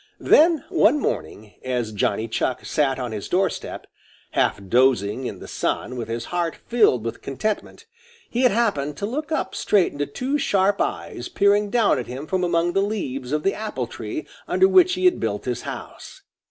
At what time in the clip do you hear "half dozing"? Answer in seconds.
4.31-5.27